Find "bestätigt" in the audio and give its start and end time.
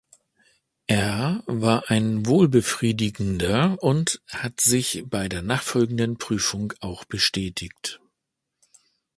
7.05-8.01